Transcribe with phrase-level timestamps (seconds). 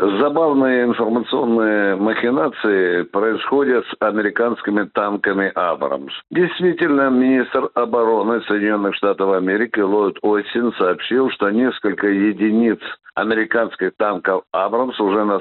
[0.00, 6.12] Забавные информационные махинации происходят с американскими танками «Абрамс».
[6.30, 12.78] Действительно, министр обороны Соединенных Штатов Америки Ллойд Остин сообщил, что несколько единиц
[13.14, 15.40] американских танков «Абрамс» уже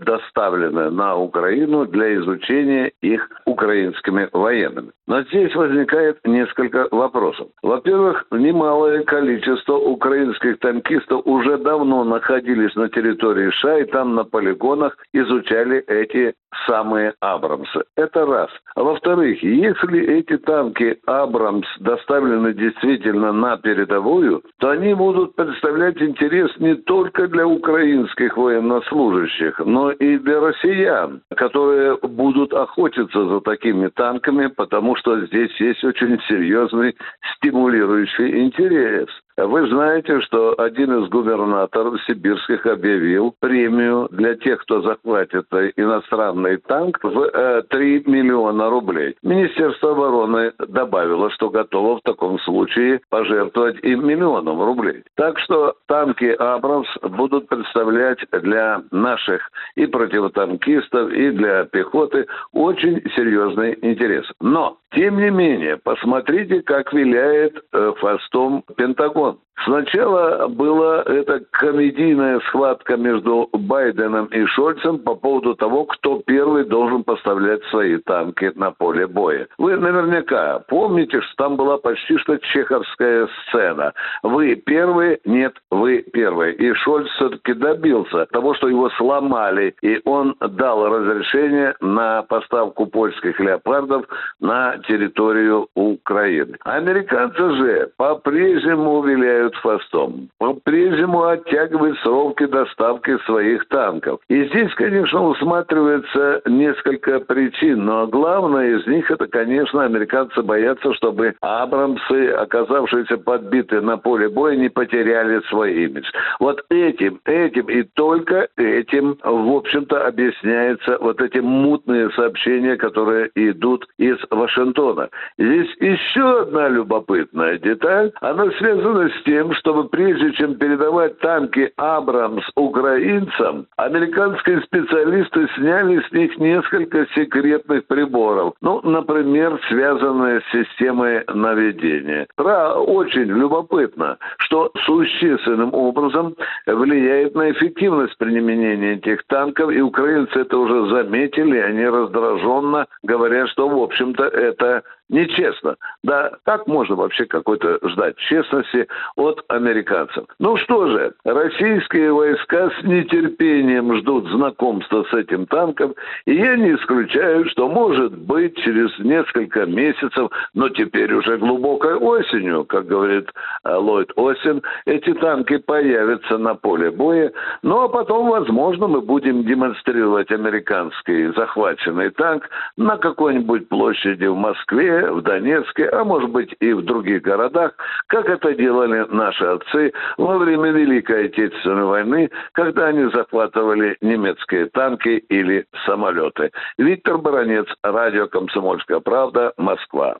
[0.00, 4.90] доставлены на Украину для изучения их украинскими военными.
[5.06, 7.48] Но здесь возникает несколько вопросов.
[7.62, 14.96] Во-первых, немалое количество украинских танкистов уже давно находились на территории США и там на полигонах
[15.12, 16.34] изучали эти
[16.66, 17.82] самые Абрамсы.
[17.96, 18.50] Это раз.
[18.74, 26.50] А во-вторых, если эти танки Абрамс доставлены действительно на передовую, то они будут представлять интерес
[26.58, 34.46] не только для украинских военнослужащих, но и для россиян, которые будут охотиться за такими танками,
[34.46, 36.96] потому что здесь есть очень серьезный
[37.36, 39.08] стимулирующий интерес.
[39.38, 46.98] Вы знаете, что один из губернаторов сибирских объявил премию для тех, кто захватит иностранный танк
[47.04, 49.14] в э, 3 миллиона рублей.
[49.22, 55.04] Министерство обороны добавило, что готово в таком случае пожертвовать им миллионом рублей.
[55.14, 63.78] Так что танки «Абрамс» будут представлять для наших и противотанкистов, и для пехоты очень серьезный
[63.82, 64.26] интерес.
[64.40, 69.27] Но тем не менее, посмотрите, как виляет э, фастом Пентагон.
[69.64, 77.02] Сначала была эта комедийная схватка между Байденом и Шольцем по поводу того, кто первый должен
[77.02, 79.48] поставлять свои танки на поле боя.
[79.58, 83.92] Вы наверняка помните, что там была почти что чеховская сцена.
[84.22, 86.54] Вы первый, нет, вы первый.
[86.54, 93.40] И Шольц все-таки добился того, что его сломали, и он дал разрешение на поставку польских
[93.40, 94.06] леопардов
[94.40, 96.56] на территорию Украины.
[96.64, 104.20] Американцы же по-прежнему виляют хвостом, по-прежнему оттягивают сроки доставки своих танков.
[104.28, 111.34] И здесь, конечно, усматривается несколько причин, но главное из них это, конечно, американцы боятся, чтобы
[111.40, 116.06] Абрамсы, оказавшиеся подбиты на поле боя, не потеряли свой имидж.
[116.40, 123.86] Вот этим, этим и только этим, в общем-то, объясняется вот эти мутные сообщения, которые идут
[123.98, 125.08] из Вашингтона.
[125.38, 132.44] Здесь еще одна любопытная деталь, она связана с тем, чтобы прежде чем передавать танки «Абрамс»
[132.56, 138.54] украинцам, американские специалисты сняли с них несколько секретных приборов.
[138.60, 142.26] Ну, например, связанные с системой наведения.
[142.36, 146.34] Про очень любопытно, что существенным образом
[146.66, 153.68] влияет на эффективность применения этих танков, и украинцы это уже заметили, они раздраженно говорят, что,
[153.68, 155.76] в общем-то, это нечестно.
[156.02, 158.86] Да, как можно вообще какой-то ждать честности
[159.16, 160.24] от американцев?
[160.38, 165.94] Ну что же, российские войска с нетерпением ждут знакомства с этим танком,
[166.26, 172.64] и я не исключаю, что может быть через несколько месяцев, но теперь уже глубокой осенью,
[172.64, 173.30] как говорит
[173.64, 177.32] э, Ллойд Осин, эти танки появятся на поле боя,
[177.62, 184.97] ну а потом, возможно, мы будем демонстрировать американский захваченный танк на какой-нибудь площади в Москве,
[185.00, 187.72] в Донецке, а может быть и в других городах,
[188.06, 195.24] как это делали наши отцы во время Великой Отечественной войны, когда они захватывали немецкие танки
[195.28, 196.50] или самолеты.
[196.78, 200.16] Виктор Баранец, радио «Комсомольская правда», Москва.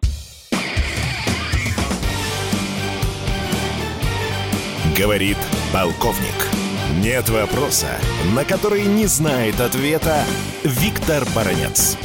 [4.99, 5.37] Говорит
[5.73, 6.35] полковник.
[7.01, 8.01] Нет вопроса,
[8.35, 10.25] на который не знает ответа
[10.65, 11.97] Виктор Баранец.